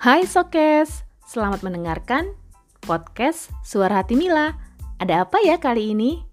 [0.00, 2.32] Hai Sokes, selamat mendengarkan
[2.80, 4.56] podcast Suara Hati Mila.
[4.96, 6.24] Ada apa ya kali ini?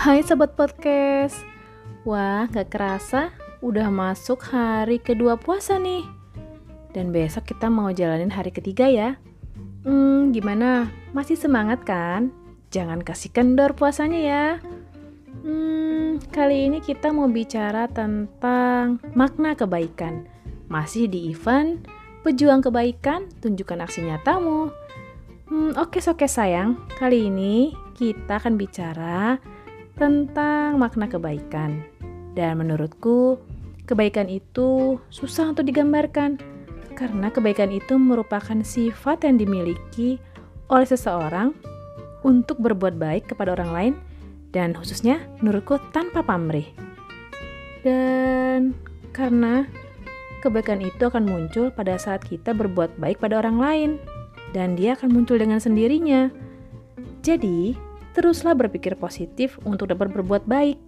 [0.00, 1.44] Hai Sobat Podcast
[2.08, 6.08] Wah, gak kerasa udah masuk hari kedua puasa nih
[6.96, 9.20] Dan besok kita mau jalanin hari ketiga ya
[9.84, 10.88] Hmm, gimana?
[11.12, 12.32] Masih semangat kan?
[12.70, 14.46] Jangan kasih kendor puasanya ya.
[15.42, 20.30] Hmm, kali ini kita mau bicara tentang makna kebaikan.
[20.70, 21.82] Masih di event
[22.22, 24.70] Pejuang Kebaikan, tunjukkan aksi nyatamu.
[25.50, 29.40] Hmm, oke oke sayang, kali ini kita akan bicara
[29.98, 31.82] tentang makna kebaikan.
[32.38, 33.40] Dan menurutku,
[33.88, 36.38] kebaikan itu susah untuk digambarkan
[36.94, 40.20] karena kebaikan itu merupakan sifat yang dimiliki
[40.70, 41.56] oleh seseorang
[42.26, 43.94] untuk berbuat baik kepada orang lain
[44.50, 46.66] dan khususnya menurutku tanpa pamrih.
[47.80, 48.76] Dan
[49.14, 49.64] karena
[50.44, 53.90] kebaikan itu akan muncul pada saat kita berbuat baik pada orang lain
[54.50, 56.28] dan dia akan muncul dengan sendirinya.
[57.20, 57.76] Jadi,
[58.16, 60.78] teruslah berpikir positif untuk dapat berbuat baik.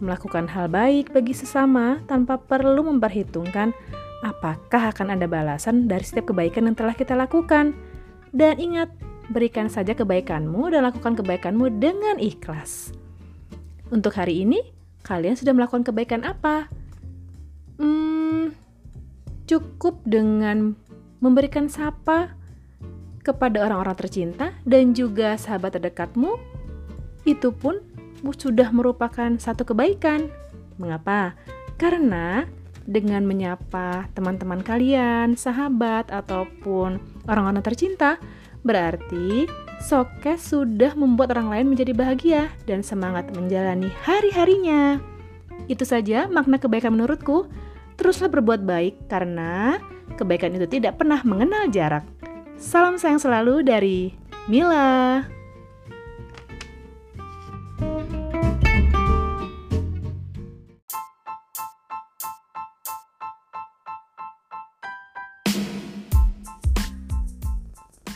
[0.00, 3.72] Melakukan hal baik bagi sesama tanpa perlu memperhitungkan
[4.20, 7.72] apakah akan ada balasan dari setiap kebaikan yang telah kita lakukan.
[8.30, 8.92] Dan ingat,
[9.30, 12.90] berikan saja kebaikanmu dan lakukan kebaikanmu dengan ikhlas.
[13.94, 14.60] Untuk hari ini,
[15.06, 16.66] kalian sudah melakukan kebaikan apa?
[17.78, 18.52] Hmm,
[19.46, 20.74] cukup dengan
[21.22, 22.34] memberikan sapa
[23.22, 26.38] kepada orang-orang tercinta dan juga sahabat terdekatmu.
[27.22, 27.78] Itu pun
[28.22, 30.28] sudah merupakan satu kebaikan.
[30.76, 31.36] Mengapa?
[31.80, 32.44] Karena
[32.84, 38.18] dengan menyapa teman-teman kalian, sahabat, ataupun orang-orang tercinta,
[38.60, 39.48] Berarti
[39.80, 45.00] Sokes sudah membuat orang lain menjadi bahagia dan semangat menjalani hari-harinya.
[45.72, 47.48] Itu saja makna kebaikan menurutku.
[47.96, 49.80] Teruslah berbuat baik karena
[50.20, 52.04] kebaikan itu tidak pernah mengenal jarak.
[52.60, 54.12] Salam sayang selalu dari
[54.48, 55.24] Mila.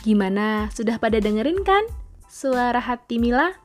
[0.05, 0.69] Gimana?
[0.69, 1.81] Sudah pada dengerin kan?
[2.29, 3.57] Suara hati Mila?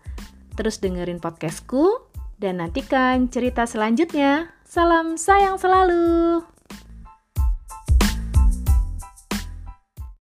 [0.56, 2.00] Terus dengerin podcastku
[2.40, 4.48] dan nantikan cerita selanjutnya.
[4.64, 6.40] Salam sayang selalu.